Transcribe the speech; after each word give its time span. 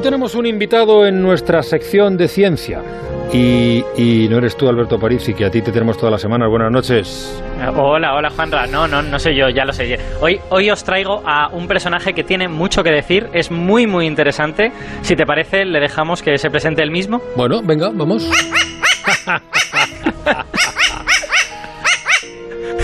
Hoy 0.00 0.04
tenemos 0.04 0.34
un 0.34 0.46
invitado 0.46 1.04
en 1.04 1.20
nuestra 1.20 1.62
sección 1.62 2.16
de 2.16 2.26
ciencia. 2.26 2.80
Y, 3.34 3.84
y, 3.98 4.28
no 4.30 4.38
eres 4.38 4.56
tú, 4.56 4.66
Alberto 4.66 4.98
Parisi, 4.98 5.34
que 5.34 5.44
a 5.44 5.50
ti 5.50 5.60
te 5.60 5.70
tenemos 5.70 5.98
todas 5.98 6.10
las 6.12 6.22
semanas. 6.22 6.48
Buenas 6.48 6.72
noches. 6.72 7.44
Hola, 7.76 8.14
hola, 8.14 8.30
Juanra. 8.30 8.66
No, 8.66 8.88
no, 8.88 9.02
no 9.02 9.18
sé 9.18 9.34
yo, 9.34 9.50
ya 9.50 9.66
lo 9.66 9.74
sé. 9.74 10.00
Hoy, 10.22 10.40
hoy 10.48 10.70
os 10.70 10.84
traigo 10.84 11.22
a 11.26 11.48
un 11.48 11.68
personaje 11.68 12.14
que 12.14 12.24
tiene 12.24 12.48
mucho 12.48 12.82
que 12.82 12.90
decir, 12.90 13.28
es 13.34 13.50
muy, 13.50 13.86
muy 13.86 14.06
interesante. 14.06 14.72
Si 15.02 15.16
te 15.16 15.26
parece, 15.26 15.66
le 15.66 15.80
dejamos 15.80 16.22
que 16.22 16.38
se 16.38 16.48
presente 16.48 16.82
él 16.82 16.90
mismo. 16.90 17.20
Bueno, 17.36 17.60
venga, 17.62 17.90
vamos. 17.92 18.26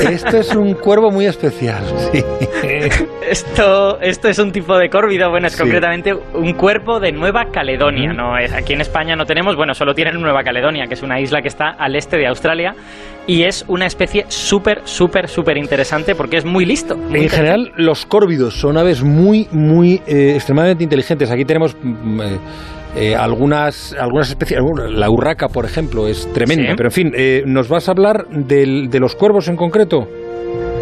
Esto 0.01 0.39
es 0.39 0.55
un 0.55 0.75
cuervo 0.75 1.11
muy 1.11 1.27
especial. 1.27 1.83
Sí. 2.13 2.23
Esto, 3.29 3.99
esto 4.01 4.29
es 4.29 4.39
un 4.39 4.53
tipo 4.53 4.79
de 4.79 4.89
córvido, 4.89 5.29
bueno, 5.31 5.49
es 5.49 5.55
sí. 5.55 5.59
concretamente 5.59 6.15
un 6.15 6.53
cuerpo 6.53 7.01
de 7.01 7.11
Nueva 7.11 7.47
Caledonia. 7.51 8.13
¿no? 8.13 8.37
Aquí 8.37 8.73
en 8.73 8.81
España 8.81 9.17
no 9.17 9.25
tenemos, 9.25 9.57
bueno, 9.57 9.75
solo 9.75 9.95
tienen 9.95 10.21
Nueva 10.21 10.45
Caledonia, 10.45 10.87
que 10.87 10.95
es 10.95 11.03
una 11.03 11.21
isla 11.21 11.43
que 11.43 11.49
está 11.49 11.71
al 11.71 11.97
este 11.97 12.19
de 12.19 12.29
Australia. 12.29 12.75
Y 13.27 13.43
es 13.43 13.65
una 13.67 13.87
especie 13.87 14.27
súper, 14.29 14.83
súper, 14.85 15.27
súper 15.27 15.57
interesante 15.57 16.15
porque 16.15 16.37
es 16.37 16.45
muy 16.45 16.65
listo. 16.65 16.97
Muy 16.97 17.23
en 17.23 17.29
general, 17.29 17.73
los 17.77 18.07
córvidos 18.07 18.55
son 18.55 18.79
aves 18.79 19.03
muy, 19.03 19.49
muy 19.51 20.01
eh, 20.07 20.35
extremadamente 20.37 20.85
inteligentes. 20.85 21.29
Aquí 21.33 21.45
tenemos 21.45 21.75
eh, 21.75 22.39
eh, 22.97 23.15
algunas, 23.15 23.95
algunas 23.99 24.31
especies, 24.31 24.61
la 24.91 25.11
urraca, 25.11 25.49
por 25.49 25.65
ejemplo, 25.65 26.09
es 26.09 26.33
tremenda. 26.33 26.71
¿Sí? 26.71 26.75
Pero 26.77 26.89
en 26.89 26.93
fin, 26.93 27.13
eh, 27.15 27.43
¿nos 27.47 27.69
vas 27.69 27.89
a 27.89 27.93
hablar 27.93 28.27
del, 28.29 28.89
de 28.89 29.01
los 29.01 29.15
cuervos 29.15 29.49
en 29.49 29.57
concreto? 29.57 30.09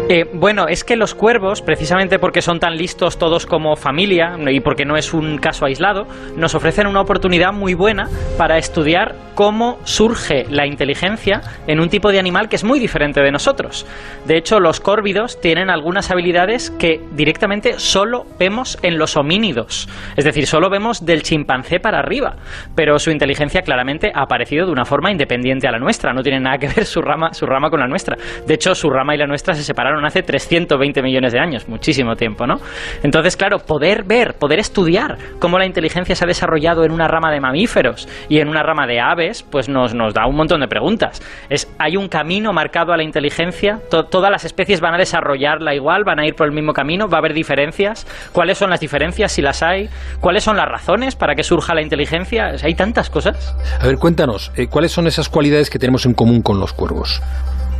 Eh, 0.07 0.29
bueno, 0.33 0.67
es 0.67 0.83
que 0.83 0.95
los 0.95 1.15
cuervos, 1.15 1.63
precisamente 1.63 2.19
porque 2.19 2.43
son 2.43 2.59
tan 2.59 2.77
listos 2.77 3.17
todos 3.17 3.47
como 3.47 3.75
familia 3.75 4.37
y 4.51 4.59
porque 4.59 4.85
no 4.85 4.97
es 4.97 5.15
un 5.15 5.39
caso 5.39 5.65
aislado, 5.65 6.05
nos 6.37 6.53
ofrecen 6.53 6.85
una 6.85 7.01
oportunidad 7.01 7.51
muy 7.51 7.73
buena 7.73 8.07
para 8.37 8.59
estudiar 8.59 9.15
cómo 9.33 9.79
surge 9.83 10.45
la 10.47 10.67
inteligencia 10.67 11.41
en 11.65 11.79
un 11.79 11.89
tipo 11.89 12.11
de 12.11 12.19
animal 12.19 12.49
que 12.49 12.55
es 12.55 12.63
muy 12.63 12.79
diferente 12.79 13.21
de 13.21 13.31
nosotros. 13.31 13.87
De 14.27 14.37
hecho, 14.37 14.59
los 14.59 14.79
córvidos 14.79 15.41
tienen 15.41 15.71
algunas 15.71 16.11
habilidades 16.11 16.69
que 16.69 17.01
directamente 17.13 17.79
solo 17.79 18.25
vemos 18.37 18.77
en 18.83 18.99
los 18.99 19.17
homínidos, 19.17 19.89
es 20.15 20.23
decir, 20.23 20.45
solo 20.45 20.69
vemos 20.69 21.03
del 21.03 21.23
chimpancé 21.23 21.79
para 21.79 21.97
arriba, 21.97 22.35
pero 22.75 22.99
su 22.99 23.09
inteligencia 23.09 23.63
claramente 23.63 24.11
ha 24.13 24.21
aparecido 24.21 24.67
de 24.67 24.71
una 24.71 24.85
forma 24.85 25.11
independiente 25.11 25.67
a 25.67 25.71
la 25.71 25.79
nuestra, 25.79 26.13
no 26.13 26.21
tiene 26.21 26.39
nada 26.39 26.59
que 26.59 26.67
ver 26.67 26.85
su 26.85 27.01
rama, 27.01 27.33
su 27.33 27.47
rama 27.47 27.71
con 27.71 27.79
la 27.79 27.87
nuestra. 27.87 28.15
De 28.45 28.53
hecho, 28.53 28.75
su 28.75 28.89
rama 28.91 29.15
y 29.15 29.17
la 29.17 29.25
nuestra 29.25 29.55
se 29.55 29.63
separaron 29.63 29.94
hace 30.03 30.23
320 30.23 31.01
millones 31.03 31.33
de 31.33 31.39
años, 31.39 31.69
muchísimo 31.69 32.15
tiempo, 32.15 32.47
¿no? 32.47 32.55
Entonces, 33.03 33.37
claro, 33.37 33.59
poder 33.59 34.03
ver, 34.03 34.33
poder 34.39 34.59
estudiar 34.59 35.17
cómo 35.39 35.59
la 35.59 35.65
inteligencia 35.65 36.15
se 36.15 36.25
ha 36.25 36.27
desarrollado 36.27 36.83
en 36.83 36.91
una 36.91 37.07
rama 37.07 37.31
de 37.31 37.39
mamíferos 37.39 38.07
y 38.27 38.39
en 38.39 38.47
una 38.47 38.63
rama 38.63 38.87
de 38.87 38.99
aves, 38.99 39.43
pues 39.43 39.69
nos, 39.69 39.93
nos 39.93 40.13
da 40.13 40.25
un 40.27 40.35
montón 40.35 40.61
de 40.61 40.67
preguntas. 40.67 41.21
¿Hay 41.77 41.97
un 41.97 42.07
camino 42.07 42.51
marcado 42.51 42.91
a 42.93 42.97
la 42.97 43.03
inteligencia? 43.03 43.79
To 43.89 44.05
¿Todas 44.05 44.31
las 44.31 44.45
especies 44.45 44.81
van 44.81 44.93
a 44.93 44.97
desarrollarla 44.97 45.75
igual? 45.75 46.03
¿Van 46.03 46.19
a 46.19 46.25
ir 46.25 46.35
por 46.35 46.47
el 46.47 46.53
mismo 46.53 46.73
camino? 46.73 47.07
¿Va 47.07 47.17
a 47.17 47.19
haber 47.19 47.33
diferencias? 47.33 48.07
¿Cuáles 48.31 48.57
son 48.57 48.69
las 48.69 48.79
diferencias, 48.79 49.31
si 49.31 49.41
las 49.41 49.61
hay? 49.61 49.89
¿Cuáles 50.19 50.43
son 50.43 50.57
las 50.57 50.67
razones 50.67 51.15
para 51.15 51.35
que 51.35 51.43
surja 51.43 51.75
la 51.75 51.81
inteligencia? 51.81 52.53
Hay 52.63 52.75
tantas 52.75 53.09
cosas. 53.09 53.55
A 53.79 53.85
ver, 53.85 53.97
cuéntanos, 53.97 54.51
eh, 54.55 54.67
¿cuáles 54.67 54.91
son 54.91 55.07
esas 55.07 55.29
cualidades 55.29 55.69
que 55.69 55.79
tenemos 55.79 56.05
en 56.05 56.13
común 56.13 56.41
con 56.41 56.59
los 56.59 56.73
cuervos? 56.73 57.21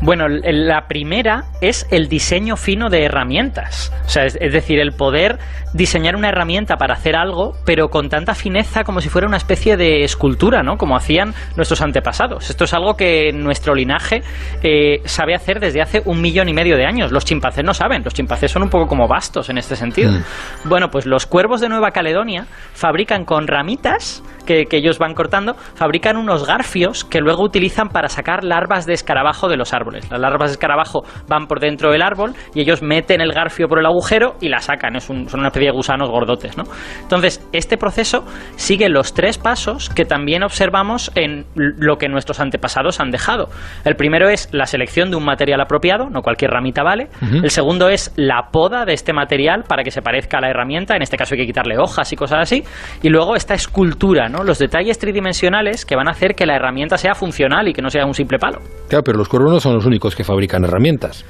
Bueno, 0.01 0.27
la 0.27 0.87
primera 0.87 1.45
es 1.61 1.87
el 1.89 2.07
diseño 2.07 2.57
fino 2.57 2.89
de 2.89 3.03
herramientas. 3.03 3.91
O 4.05 4.09
sea, 4.09 4.25
es, 4.25 4.37
es, 4.39 4.53
decir, 4.53 4.79
el 4.79 4.91
poder 4.91 5.39
diseñar 5.73 6.15
una 6.15 6.29
herramienta 6.29 6.77
para 6.77 6.93
hacer 6.93 7.15
algo, 7.15 7.53
pero 7.65 7.89
con 7.89 8.09
tanta 8.09 8.35
fineza 8.35 8.83
como 8.83 9.01
si 9.01 9.09
fuera 9.09 9.27
una 9.27 9.37
especie 9.37 9.77
de 9.77 10.03
escultura, 10.03 10.63
¿no? 10.63 10.77
Como 10.77 10.95
hacían 10.95 11.33
nuestros 11.55 11.81
antepasados. 11.81 12.49
Esto 12.49 12.65
es 12.65 12.73
algo 12.73 12.95
que 12.95 13.31
nuestro 13.33 13.73
linaje 13.73 14.21
eh, 14.63 15.01
sabe 15.05 15.33
hacer 15.33 15.59
desde 15.59 15.81
hace 15.81 16.01
un 16.05 16.21
millón 16.21 16.49
y 16.49 16.53
medio 16.53 16.77
de 16.77 16.85
años. 16.85 17.11
Los 17.11 17.25
chimpancés 17.25 17.63
no 17.63 17.73
saben. 17.73 18.03
Los 18.03 18.13
chimpancés 18.13 18.51
son 18.51 18.63
un 18.63 18.69
poco 18.69 18.87
como 18.87 19.07
bastos 19.07 19.49
en 19.49 19.57
este 19.57 19.75
sentido. 19.75 20.11
Mm. 20.11 20.69
Bueno, 20.69 20.89
pues 20.89 21.05
los 21.05 21.25
cuervos 21.25 21.61
de 21.61 21.69
Nueva 21.69 21.91
Caledonia 21.91 22.47
fabrican 22.73 23.25
con 23.25 23.47
ramitas 23.47 24.23
que, 24.45 24.65
que 24.65 24.77
ellos 24.77 24.99
van 24.99 25.13
cortando, 25.13 25.55
fabrican 25.75 26.17
unos 26.17 26.45
garfios 26.45 27.03
que 27.03 27.19
luego 27.19 27.43
utilizan 27.43 27.89
para 27.89 28.09
sacar 28.09 28.43
larvas 28.43 28.85
de 28.85 28.93
escarabajo 28.93 29.47
de 29.47 29.57
los 29.57 29.73
árboles. 29.73 29.84
Las 29.93 30.19
larvas 30.19 30.49
de 30.49 30.53
escarabajo 30.53 31.03
van 31.27 31.47
por 31.47 31.59
dentro 31.59 31.91
del 31.91 32.01
árbol 32.01 32.33
y 32.53 32.61
ellos 32.61 32.81
meten 32.81 33.21
el 33.21 33.31
garfio 33.31 33.67
por 33.67 33.79
el 33.79 33.85
agujero 33.85 34.35
y 34.41 34.49
la 34.49 34.59
sacan. 34.59 34.95
Es 34.95 35.09
un, 35.09 35.29
son 35.29 35.39
una 35.41 35.49
especie 35.49 35.69
de 35.69 35.75
gusanos 35.75 36.09
gordotes, 36.09 36.57
¿no? 36.57 36.63
Entonces, 37.01 37.45
este 37.51 37.77
proceso 37.77 38.23
sigue 38.55 38.89
los 38.89 39.13
tres 39.13 39.37
pasos 39.37 39.89
que 39.89 40.05
también 40.05 40.43
observamos 40.43 41.11
en 41.15 41.45
lo 41.55 41.97
que 41.97 42.07
nuestros 42.07 42.39
antepasados 42.39 42.99
han 42.99 43.11
dejado. 43.11 43.49
El 43.83 43.95
primero 43.95 44.29
es 44.29 44.49
la 44.51 44.65
selección 44.65 45.09
de 45.09 45.17
un 45.17 45.25
material 45.25 45.61
apropiado, 45.61 46.09
no 46.09 46.21
cualquier 46.21 46.51
ramita 46.51 46.83
vale. 46.83 47.09
Uh 47.21 47.25
-huh. 47.25 47.43
El 47.43 47.49
segundo 47.49 47.89
es 47.89 48.13
la 48.15 48.49
poda 48.51 48.85
de 48.85 48.93
este 48.93 49.13
material 49.13 49.63
para 49.67 49.83
que 49.83 49.91
se 49.91 50.01
parezca 50.01 50.37
a 50.37 50.41
la 50.41 50.49
herramienta. 50.49 50.95
En 50.95 51.01
este 51.01 51.17
caso 51.17 51.35
hay 51.35 51.41
que 51.41 51.47
quitarle 51.47 51.77
hojas 51.77 52.11
y 52.11 52.15
cosas 52.15 52.39
así. 52.41 52.63
Y 53.01 53.09
luego 53.09 53.35
esta 53.35 53.53
escultura, 53.53 54.29
¿no? 54.29 54.43
Los 54.43 54.59
detalles 54.59 54.99
tridimensionales 54.99 55.85
que 55.85 55.95
van 55.95 56.07
a 56.07 56.11
hacer 56.11 56.35
que 56.35 56.45
la 56.45 56.55
herramienta 56.55 56.97
sea 56.97 57.13
funcional 57.15 57.67
y 57.67 57.73
que 57.73 57.81
no 57.81 57.89
sea 57.89 58.05
un 58.05 58.13
simple 58.13 58.37
palo. 58.39 58.59
Claro, 58.89 59.03
pero 59.03 59.17
los 59.17 59.27
cuervos 59.29 59.51
no 59.51 59.59
son 59.59 59.74
los 59.75 59.85
únicos 59.85 60.15
que 60.15 60.23
fabrican 60.23 60.63
herramientas. 60.63 61.25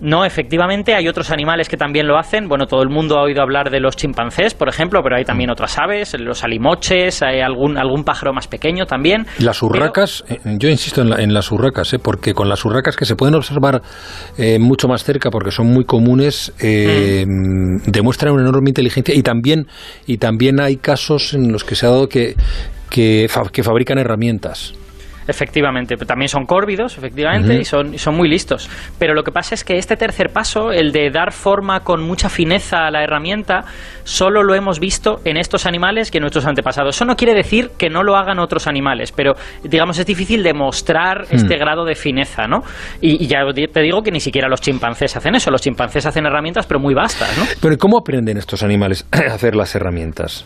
No, 0.00 0.24
efectivamente, 0.24 0.94
hay 0.94 1.08
otros 1.08 1.32
animales 1.32 1.68
que 1.68 1.76
también 1.76 2.06
lo 2.06 2.18
hacen. 2.18 2.48
Bueno, 2.48 2.66
todo 2.66 2.82
el 2.82 2.88
mundo 2.88 3.18
ha 3.18 3.22
oído 3.22 3.42
hablar 3.42 3.70
de 3.70 3.80
los 3.80 3.96
chimpancés, 3.96 4.54
por 4.54 4.68
ejemplo, 4.68 5.00
pero 5.02 5.16
hay 5.16 5.24
también 5.24 5.50
otras 5.50 5.76
aves, 5.76 6.14
los 6.20 6.44
alimoches, 6.44 7.20
hay 7.22 7.40
algún, 7.40 7.76
algún 7.76 8.04
pájaro 8.04 8.32
más 8.32 8.46
pequeño 8.46 8.86
también. 8.86 9.26
Las 9.40 9.60
urracas, 9.60 10.24
pero... 10.28 10.56
yo 10.56 10.68
insisto 10.68 11.02
en, 11.02 11.10
la, 11.10 11.16
en, 11.16 11.34
las 11.34 11.50
urracas, 11.50 11.92
¿eh? 11.94 11.98
porque 11.98 12.32
con 12.32 12.48
las 12.48 12.64
urracas 12.64 12.96
que 12.96 13.04
se 13.04 13.16
pueden 13.16 13.34
observar 13.34 13.82
eh, 14.36 14.60
mucho 14.60 14.86
más 14.86 15.02
cerca, 15.02 15.30
porque 15.30 15.50
son 15.50 15.66
muy 15.66 15.84
comunes, 15.84 16.52
eh, 16.60 17.24
mm. 17.26 17.90
demuestran 17.90 18.34
una 18.34 18.42
enorme 18.42 18.70
inteligencia 18.70 19.12
y 19.16 19.22
también, 19.22 19.66
y 20.06 20.18
también 20.18 20.60
hay 20.60 20.76
casos 20.76 21.34
en 21.34 21.50
los 21.50 21.64
que 21.64 21.74
se 21.74 21.86
ha 21.86 21.90
dado 21.90 22.08
que, 22.08 22.36
que, 22.88 23.26
fa 23.28 23.42
que 23.52 23.64
fabrican 23.64 23.98
herramientas. 23.98 24.74
Efectivamente, 25.28 25.96
también 25.96 26.28
son 26.28 26.46
córvidos, 26.46 26.98
efectivamente, 26.98 27.52
uh 27.52 27.56
-huh. 27.56 27.60
y, 27.60 27.64
son, 27.64 27.98
son 27.98 28.16
muy 28.16 28.28
listos. 28.28 28.68
Pero 28.98 29.14
lo 29.14 29.22
que 29.22 29.30
pasa 29.30 29.54
es 29.54 29.62
que 29.62 29.76
este 29.76 29.96
tercer 29.96 30.30
paso, 30.30 30.72
el 30.72 30.90
de 30.90 31.10
dar 31.10 31.32
forma 31.32 31.80
con 31.80 32.02
mucha 32.02 32.28
fineza 32.28 32.86
a 32.86 32.90
la 32.90 33.02
herramienta, 33.04 33.64
solo 34.04 34.42
lo 34.42 34.54
hemos 34.54 34.80
visto 34.80 35.20
en 35.24 35.36
estos 35.36 35.66
animales 35.66 36.10
que 36.10 36.18
en 36.18 36.22
nuestros 36.22 36.46
antepasados. 36.46 36.96
Eso 36.96 37.04
no 37.04 37.14
quiere 37.14 37.34
decir 37.34 37.70
que 37.78 37.90
no 37.90 38.02
lo 38.02 38.16
hagan 38.16 38.38
otros 38.38 38.66
animales, 38.66 39.12
pero 39.12 39.34
digamos 39.62 39.98
es 39.98 40.06
difícil 40.06 40.42
demostrar 40.42 41.26
-huh. 41.26 41.34
este 41.34 41.56
grado 41.58 41.84
de 41.84 41.94
fineza, 41.94 42.46
¿no? 42.46 42.62
Y, 43.00 43.22
y, 43.24 43.26
ya 43.26 43.40
te 43.72 43.80
digo 43.80 44.02
que 44.02 44.10
ni 44.10 44.20
siquiera 44.20 44.48
los 44.48 44.60
chimpancés 44.60 45.16
hacen 45.16 45.34
eso. 45.34 45.50
Los 45.50 45.60
chimpancés 45.60 46.06
hacen 46.06 46.26
herramientas, 46.26 46.66
pero 46.66 46.80
muy 46.80 46.94
vastas, 46.94 47.36
¿no? 47.38 47.44
Pero 47.60 47.76
¿cómo 47.76 47.98
aprenden 47.98 48.38
estos 48.38 48.62
animales 48.62 49.06
a 49.12 49.34
hacer 49.34 49.54
las 49.54 49.74
herramientas? 49.74 50.44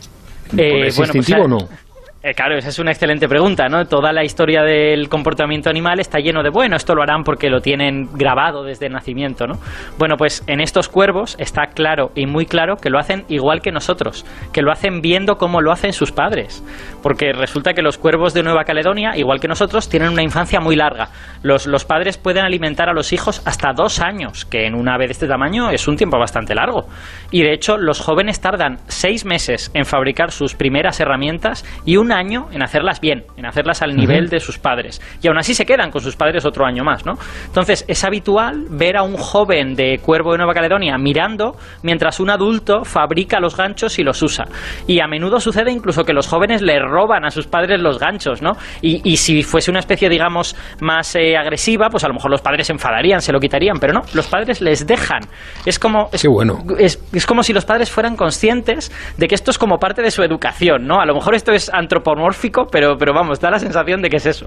Eh, 0.56 0.86
¿Es 0.86 0.96
bueno, 0.96 1.12
instintivo 1.14 1.48
pues, 1.48 1.62
o 1.62 1.66
no? 1.66 1.91
Eh, 2.24 2.34
claro, 2.34 2.56
esa 2.56 2.68
es 2.68 2.78
una 2.78 2.92
excelente 2.92 3.26
pregunta, 3.26 3.66
¿no? 3.68 3.84
Toda 3.86 4.12
la 4.12 4.22
historia 4.22 4.62
del 4.62 5.08
comportamiento 5.08 5.68
animal 5.68 5.98
está 5.98 6.20
lleno 6.20 6.44
de, 6.44 6.50
bueno, 6.50 6.76
esto 6.76 6.94
lo 6.94 7.02
harán 7.02 7.24
porque 7.24 7.50
lo 7.50 7.60
tienen 7.60 8.10
grabado 8.12 8.62
desde 8.62 8.86
el 8.86 8.92
nacimiento, 8.92 9.48
¿no? 9.48 9.54
Bueno, 9.98 10.14
pues 10.16 10.44
en 10.46 10.60
estos 10.60 10.88
cuervos 10.88 11.34
está 11.40 11.66
claro 11.74 12.12
y 12.14 12.26
muy 12.26 12.46
claro 12.46 12.76
que 12.76 12.90
lo 12.90 13.00
hacen 13.00 13.24
igual 13.28 13.60
que 13.60 13.72
nosotros, 13.72 14.24
que 14.52 14.62
lo 14.62 14.70
hacen 14.70 15.00
viendo 15.00 15.34
cómo 15.34 15.60
lo 15.60 15.72
hacen 15.72 15.92
sus 15.92 16.12
padres, 16.12 16.62
porque 17.02 17.32
resulta 17.32 17.72
que 17.72 17.82
los 17.82 17.98
cuervos 17.98 18.34
de 18.34 18.44
Nueva 18.44 18.62
Caledonia, 18.62 19.16
igual 19.16 19.40
que 19.40 19.48
nosotros, 19.48 19.88
tienen 19.88 20.10
una 20.10 20.22
infancia 20.22 20.60
muy 20.60 20.76
larga. 20.76 21.08
Los, 21.42 21.66
los 21.66 21.84
padres 21.84 22.18
pueden 22.18 22.44
alimentar 22.44 22.88
a 22.88 22.92
los 22.92 23.12
hijos 23.12 23.42
hasta 23.46 23.72
dos 23.72 23.98
años, 23.98 24.44
que 24.44 24.68
en 24.68 24.76
un 24.76 24.88
ave 24.88 25.06
de 25.06 25.12
este 25.12 25.26
tamaño 25.26 25.70
es 25.70 25.88
un 25.88 25.96
tiempo 25.96 26.20
bastante 26.20 26.54
largo. 26.54 26.86
Y 27.32 27.42
de 27.42 27.52
hecho, 27.52 27.78
los 27.78 27.98
jóvenes 27.98 28.40
tardan 28.40 28.78
seis 28.86 29.24
meses 29.24 29.72
en 29.74 29.86
fabricar 29.86 30.30
sus 30.30 30.54
primeras 30.54 31.00
herramientas 31.00 31.64
y 31.84 31.96
un 31.96 32.11
año 32.12 32.46
en 32.52 32.62
hacerlas 32.62 33.00
bien, 33.00 33.24
en 33.36 33.46
hacerlas 33.46 33.82
al 33.82 33.96
nivel 33.96 34.24
uh 34.24 34.26
-huh. 34.26 34.30
de 34.30 34.40
sus 34.40 34.58
padres. 34.58 35.00
Y 35.22 35.28
aún 35.28 35.38
así 35.38 35.54
se 35.54 35.64
quedan 35.64 35.90
con 35.90 36.00
sus 36.00 36.16
padres 36.16 36.44
otro 36.44 36.64
año 36.64 36.84
más, 36.84 37.04
¿no? 37.06 37.14
Entonces, 37.46 37.84
es 37.88 38.04
habitual 38.04 38.66
ver 38.70 38.96
a 38.96 39.02
un 39.02 39.16
joven 39.16 39.74
de 39.74 39.98
Cuervo 39.98 40.32
de 40.32 40.38
Nueva 40.38 40.54
Caledonia 40.54 40.96
mirando 40.98 41.56
mientras 41.82 42.20
un 42.20 42.30
adulto 42.30 42.84
fabrica 42.84 43.40
los 43.40 43.56
ganchos 43.56 43.98
y 43.98 44.02
los 44.02 44.22
usa. 44.22 44.44
Y 44.86 45.00
a 45.00 45.06
menudo 45.06 45.40
sucede 45.40 45.72
incluso 45.72 46.04
que 46.04 46.12
los 46.12 46.26
jóvenes 46.28 46.62
le 46.62 46.78
roban 46.78 47.24
a 47.24 47.30
sus 47.30 47.46
padres 47.46 47.80
los 47.80 47.98
ganchos, 47.98 48.42
¿no? 48.42 48.52
Y, 48.80 49.00
y 49.10 49.16
si 49.16 49.42
fuese 49.42 49.70
una 49.70 49.80
especie, 49.80 50.08
digamos, 50.08 50.54
más 50.80 51.16
eh, 51.16 51.36
agresiva, 51.36 51.88
pues 51.88 52.04
a 52.04 52.08
lo 52.08 52.14
mejor 52.14 52.30
los 52.30 52.42
padres 52.42 52.66
se 52.66 52.72
enfadarían, 52.72 53.20
se 53.20 53.32
lo 53.32 53.40
quitarían, 53.40 53.78
pero 53.80 53.92
no, 53.92 54.02
los 54.14 54.26
padres 54.26 54.60
les 54.60 54.86
dejan. 54.86 55.22
Es 55.64 55.78
como, 55.78 56.08
es, 56.12 56.22
Qué 56.22 56.28
bueno. 56.28 56.58
es, 56.78 57.02
es 57.12 57.26
como 57.26 57.42
si 57.42 57.52
los 57.52 57.64
padres 57.64 57.90
fueran 57.90 58.16
conscientes 58.16 58.92
de 59.16 59.28
que 59.28 59.34
esto 59.34 59.50
es 59.50 59.58
como 59.58 59.78
parte 59.78 60.02
de 60.02 60.10
su 60.10 60.22
educación, 60.22 60.86
¿no? 60.86 61.00
A 61.00 61.06
lo 61.06 61.14
mejor 61.14 61.34
esto 61.34 61.52
es 61.52 61.70
antropológico 61.72 62.01
antropomórfico, 62.02 62.66
pero, 62.70 62.96
pero 62.98 63.12
vamos, 63.14 63.40
da 63.40 63.50
la 63.50 63.58
sensación 63.58 64.02
de 64.02 64.10
que 64.10 64.16
es 64.16 64.26
eso. 64.26 64.46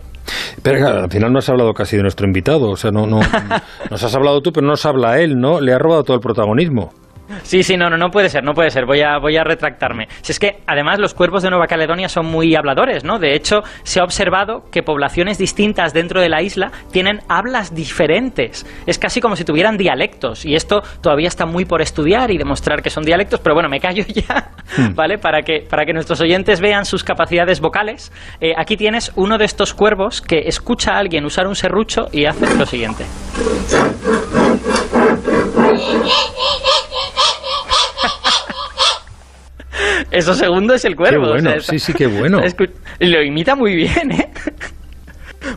Pero 0.62 0.80
claro, 0.80 1.04
al 1.04 1.12
final 1.12 1.32
no 1.32 1.40
has 1.40 1.50
hablado 1.50 1.74
casi 1.74 1.96
de 1.96 2.04
nuestro 2.04 2.28
invitado, 2.28 2.70
o 2.70 2.76
sea, 2.76 2.92
no, 2.92 3.08
no 3.08 3.20
nos 3.90 4.04
has 4.04 4.16
hablado 4.16 4.42
tú, 4.42 4.52
pero 4.52 4.66
no 4.66 4.72
nos 4.72 4.86
habla 4.86 5.20
él, 5.20 5.36
¿no? 5.36 5.60
Le 5.60 5.74
ha 5.74 5.80
robado 5.80 6.04
todo 6.04 6.16
el 6.16 6.22
protagonismo. 6.22 6.92
Sí, 7.44 7.64
sí, 7.64 7.78
no, 7.78 7.90
no, 7.90 7.98
no 7.98 8.10
puede 8.10 8.30
ser, 8.30 8.44
no 8.44 8.54
puede 8.54 8.70
ser. 8.70 8.86
Voy 8.86 9.02
a, 9.02 9.18
voy 9.18 9.38
a 9.38 9.44
retractarme. 9.44 10.08
Si 10.22 10.32
es 10.32 10.40
que, 10.40 10.58
además, 10.68 11.00
los 11.00 11.14
cuervos 11.14 11.44
de 11.44 11.50
Nueva 11.50 11.68
Caledonia 11.68 12.10
son 12.10 12.26
muy 12.26 12.56
habladores, 12.56 13.04
¿no? 13.04 13.20
De 13.20 13.36
hecho, 13.36 13.62
se 13.84 14.00
ha 14.00 14.04
observado 14.04 14.64
que 14.72 14.84
poblaciones 14.84 15.38
distintas 15.38 15.94
dentro 15.94 16.22
de 16.22 16.30
la 16.30 16.42
isla 16.42 16.72
tienen 16.92 17.20
hablas 17.30 17.74
diferentes. 17.74 18.66
Es 18.86 19.00
casi 19.00 19.22
como 19.22 19.36
si 19.36 19.44
tuvieran 19.44 19.78
dialectos. 19.78 20.46
Y 20.46 20.56
esto 20.56 20.82
todavía 21.02 21.28
está 21.28 21.46
muy 21.46 21.66
por 21.66 21.82
estudiar 21.82 22.32
y 22.32 22.38
demostrar 22.38 22.82
que 22.82 22.90
son 22.90 23.04
dialectos, 23.04 23.40
pero 23.40 23.56
bueno, 23.56 23.70
me 23.70 23.80
callo 23.80 24.04
ya, 24.08 24.52
hmm. 24.78 24.96
¿vale? 24.96 25.18
Para 25.18 25.42
que, 25.42 25.66
para 25.70 25.86
que 25.86 25.94
nuestros 25.94 26.22
oyentes 26.22 26.62
vean 26.62 26.86
sus 26.86 27.04
capacidades 27.04 27.60
vocales. 27.60 28.12
Eh, 28.40 28.54
aquí 28.58 28.78
tienes 28.78 29.12
uno 29.16 29.38
de 29.38 29.46
estos 29.46 29.74
cuervos 29.74 30.22
que 30.22 30.48
escucha 30.48 30.94
a 30.94 31.00
alguien 31.00 31.26
usar 31.26 31.48
un 31.48 31.56
serrucho 31.56 32.08
y 32.12 32.26
hace 32.26 32.56
lo 32.56 32.66
siguiente. 32.66 33.06
Eso 40.16 40.34
segundo 40.34 40.74
es 40.74 40.86
el 40.86 40.96
cuervo. 40.96 41.26
Qué 41.26 41.32
bueno, 41.42 41.60
sí, 41.60 41.80
sí, 41.80 41.94
qué 41.94 42.08
bueno. 42.08 42.42
Lo 43.00 43.22
imita 43.22 43.56
muy 43.56 43.76
bien, 43.76 44.12
¿eh? 44.12 44.30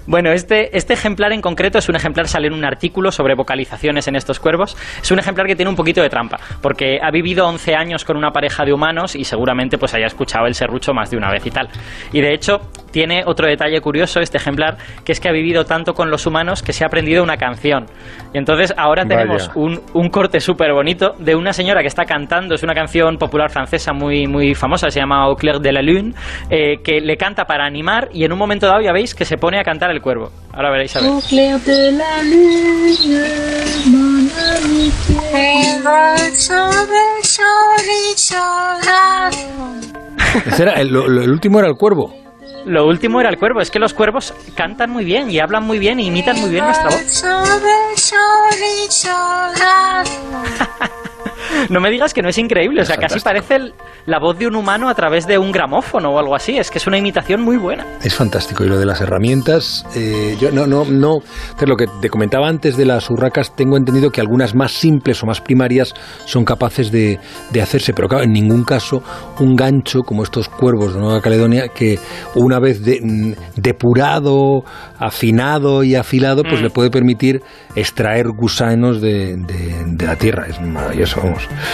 Bueno, 0.08 0.32
este, 0.32 0.74
este 0.74 0.94
ejemplar 0.94 1.34
en 1.34 1.42
concreto 1.42 1.76
es 1.76 1.90
un 1.90 1.94
ejemplar, 1.94 2.28
sale 2.28 2.46
en 2.46 2.54
un 2.54 2.64
artículo 2.64 3.12
sobre 3.12 3.34
vocalizaciones 3.34 4.08
en 4.08 4.16
estos 4.16 4.40
cuervos. 4.40 4.74
Es 5.02 5.10
un 5.10 5.18
ejemplar 5.18 5.46
que 5.46 5.54
tiene 5.54 5.68
un 5.68 5.76
poquito 5.76 6.00
de 6.00 6.08
trampa, 6.08 6.38
porque 6.62 6.98
ha 7.02 7.10
vivido 7.10 7.46
11 7.46 7.74
años 7.74 8.06
con 8.06 8.16
una 8.16 8.30
pareja 8.30 8.64
de 8.64 8.72
humanos 8.72 9.14
y 9.14 9.24
seguramente 9.24 9.76
pues 9.76 9.92
haya 9.92 10.06
escuchado 10.06 10.46
el 10.46 10.54
serrucho 10.54 10.94
más 10.94 11.10
de 11.10 11.18
una 11.18 11.30
vez 11.30 11.44
y 11.44 11.50
tal. 11.50 11.68
Y 12.10 12.22
de 12.22 12.32
hecho, 12.32 12.58
tiene 12.90 13.22
otro 13.26 13.46
detalle 13.46 13.80
curioso 13.82 14.20
este 14.20 14.38
ejemplar, 14.38 14.78
que 15.04 15.12
es 15.12 15.20
que 15.20 15.28
ha 15.28 15.32
vivido 15.32 15.64
tanto 15.64 15.92
con 15.92 16.10
los 16.10 16.26
humanos 16.26 16.62
que 16.62 16.72
se 16.72 16.84
ha 16.84 16.86
aprendido 16.86 17.22
una 17.22 17.36
canción. 17.36 17.84
Y 18.32 18.38
entonces 18.38 18.72
ahora 18.76 19.04
tenemos 19.04 19.50
un, 19.54 19.80
un, 19.92 20.08
corte 20.08 20.40
súper 20.40 20.72
bonito 20.72 21.14
de 21.18 21.34
una 21.34 21.52
señora 21.52 21.82
que 21.82 21.86
está 21.86 22.04
cantando, 22.04 22.54
es 22.54 22.62
una 22.62 22.74
canción 22.74 23.18
popular 23.18 23.50
francesa 23.50 23.92
muy, 23.92 24.26
muy 24.26 24.54
famosa, 24.54 24.90
se 24.90 25.00
llama 25.00 25.22
Au 25.24 25.36
clair 25.36 25.60
de 25.60 25.72
la 25.72 25.82
lune, 25.82 26.14
eh, 26.50 26.78
que 26.82 27.00
le 27.00 27.16
canta 27.16 27.44
para 27.44 27.66
animar 27.66 28.08
y 28.12 28.24
en 28.24 28.32
un 28.32 28.38
momento 28.38 28.66
dado 28.66 28.80
ya 28.80 28.92
veis 28.92 29.14
que 29.14 29.24
se 29.24 29.36
pone 29.36 29.60
a 29.60 29.62
cantar 29.64 29.90
el 29.90 29.97
cuervo. 30.00 30.30
Ahora 30.52 30.70
veréis 30.70 30.96
a 30.96 31.00
ver. 31.00 31.10
De 31.64 31.92
la 31.92 32.22
lune, 32.22 32.94
el, 40.76 40.88
el 40.96 41.30
último 41.30 41.58
era 41.58 41.68
el 41.68 41.76
cuervo. 41.76 42.14
Lo 42.66 42.86
último 42.86 43.20
era 43.20 43.30
el 43.30 43.38
cuervo. 43.38 43.60
Es 43.60 43.70
que 43.70 43.78
los 43.78 43.94
cuervos 43.94 44.34
cantan 44.54 44.90
muy 44.90 45.04
bien 45.04 45.30
y 45.30 45.38
hablan 45.38 45.64
muy 45.64 45.78
bien 45.78 46.00
y 46.00 46.06
imitan 46.06 46.38
muy 46.40 46.50
bien 46.50 46.64
nuestra 46.64 46.90
voz. 46.90 47.00
no 51.68 51.80
me 51.80 51.90
digas 51.90 52.14
que 52.14 52.22
no 52.22 52.28
es 52.28 52.38
increíble. 52.38 52.82
O 52.82 52.84
sea, 52.84 52.96
casi 52.96 53.20
parece 53.20 53.72
la 54.06 54.18
voz 54.18 54.38
de 54.38 54.46
un 54.46 54.56
humano 54.56 54.88
a 54.88 54.94
través 54.94 55.26
de 55.26 55.38
un 55.38 55.52
gramófono 55.52 56.10
o 56.10 56.18
algo 56.18 56.34
así. 56.34 56.58
Es 56.58 56.70
que 56.70 56.78
es 56.78 56.86
una 56.86 56.98
imitación 56.98 57.42
muy 57.42 57.56
buena. 57.56 57.86
Es 58.02 58.14
fantástico. 58.14 58.64
Y 58.64 58.68
lo 58.68 58.78
de 58.78 58.86
las 58.86 59.00
herramientas, 59.00 59.84
eh, 59.94 60.36
yo 60.40 60.50
no, 60.50 60.66
no, 60.66 60.84
no. 60.84 61.18
Lo 61.60 61.76
que 61.76 61.86
te 62.00 62.08
comentaba 62.08 62.48
antes 62.48 62.76
de 62.76 62.86
las 62.86 63.10
urracas, 63.10 63.54
tengo 63.54 63.76
entendido 63.76 64.10
que 64.10 64.20
algunas 64.20 64.54
más 64.54 64.72
simples 64.72 65.22
o 65.22 65.26
más 65.26 65.40
primarias 65.40 65.94
son 66.24 66.44
capaces 66.44 66.90
de, 66.90 67.18
de 67.50 67.62
hacerse. 67.62 67.92
Pero 67.92 68.08
claro, 68.08 68.24
en 68.24 68.32
ningún 68.32 68.64
caso 68.64 69.02
un 69.40 69.54
gancho 69.54 70.00
como 70.00 70.22
estos 70.22 70.48
cuervos 70.48 70.94
de 70.94 71.00
Nueva 71.00 71.20
Caledonia 71.20 71.68
que 71.68 71.98
una 72.34 72.58
vez 72.58 72.80
mm, 72.80 73.32
depurado, 73.56 74.64
afinado 74.98 75.82
y 75.82 75.94
afilado, 75.94 76.42
pues 76.42 76.60
mm. 76.60 76.64
le 76.64 76.70
puede 76.70 76.90
permitir 76.90 77.42
extraer 77.74 78.26
gusanos 78.28 79.00
de, 79.00 79.36
de 79.36 80.06
la 80.06 80.16
tierra. 80.16 80.46
Es 80.48 80.60
maravilloso. 80.60 81.20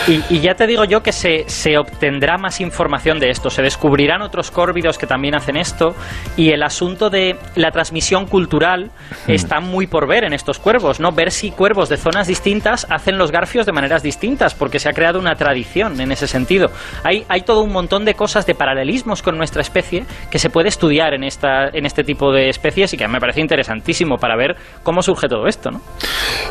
Y, 0.07 0.41
ya 0.41 0.55
te 0.55 0.67
digo 0.67 0.85
yo 0.85 1.03
que 1.03 1.13
se, 1.13 1.45
se, 1.47 1.79
obtendrá 1.79 2.37
más 2.37 2.61
información 2.61 3.19
de 3.19 3.31
esto, 3.31 3.49
se 3.51 3.63
descubrirán 3.63 4.23
otros 4.23 4.51
córvidos 4.51 4.99
que 4.99 5.07
también 5.07 5.35
hacen 5.35 5.57
esto 5.57 5.95
y 6.37 6.51
el 6.51 6.63
asunto 6.63 7.09
de 7.11 7.37
la 7.55 7.71
transmisión 7.71 8.27
cultural 8.27 8.91
está 9.29 9.61
muy 9.61 9.87
por 9.87 10.07
ver 10.07 10.25
en 10.25 10.33
estos 10.33 10.59
cuervos, 10.59 11.01
¿no? 11.01 11.13
Ver 11.13 11.31
si 11.31 11.51
cuervos 11.51 11.89
de 11.89 11.97
zonas 11.97 12.27
distintas 12.27 12.87
hacen 12.91 13.19
los 13.19 13.31
garfios 13.31 13.67
de 13.67 13.73
maneras 13.73 14.03
distintas, 14.03 14.55
porque 14.55 14.79
se 14.79 14.89
ha 14.89 14.93
creado 14.93 15.19
una 15.19 15.35
tradición 15.35 16.01
en 16.01 16.13
ese 16.13 16.27
sentido. 16.27 16.71
Hay, 17.03 17.25
hay 17.29 17.43
todo 17.43 17.63
un 17.63 17.73
montón 17.73 18.05
de 18.05 18.15
cosas, 18.15 18.47
de 18.47 18.55
paralelismos 18.55 19.23
con 19.23 19.37
nuestra 19.37 19.63
especie 19.63 20.05
que 20.31 20.39
se 20.39 20.51
puede 20.51 20.69
estudiar 20.69 21.15
en, 21.15 21.25
esta, 21.25 21.69
en 21.69 21.87
este 21.87 22.05
tipo 22.05 22.33
de 22.33 22.49
especies 22.49 22.93
y 22.95 22.97
que 22.97 23.09
me 23.09 23.21
parece 23.21 23.41
interesantísimo 23.41 24.17
para 24.17 24.37
ver 24.37 24.57
cómo 24.83 25.03
surge 25.03 25.29
todo 25.29 25.47
esto, 25.47 25.71
¿no? 25.71 25.81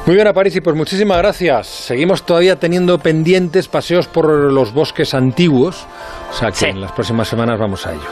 Muy 0.05 0.15
bien, 0.15 0.27
Aparici, 0.27 0.61
pues 0.61 0.75
muchísimas 0.75 1.17
gracias. 1.17 1.67
Seguimos 1.67 2.25
todavía 2.25 2.57
teniendo 2.57 2.97
pendientes 3.03 3.67
paseos 3.67 4.07
por 4.07 4.27
los 4.29 4.73
bosques 4.73 5.13
antiguos, 5.13 5.85
o 6.31 6.33
sea 6.33 6.49
que 6.51 6.69
en 6.69 6.81
las 6.81 6.91
próximas 6.93 7.27
semanas 7.27 7.59
vamos 7.59 7.85
a 7.85 7.93
ello. 7.93 8.07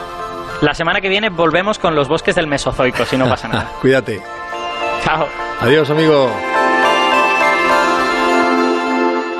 La 0.60 0.74
semana 0.74 1.00
que 1.00 1.08
viene 1.08 1.28
volvemos 1.30 1.80
con 1.80 1.96
los 1.96 2.06
bosques 2.06 2.36
del 2.36 2.46
Mesozoico, 2.46 3.04
si 3.04 3.16
no 3.16 3.28
pasa 3.28 3.48
nada. 3.52 3.72
Cuídate. 3.80 4.22
Chao. 5.04 5.26
Adiós, 5.60 5.90
amigo. 5.90 6.30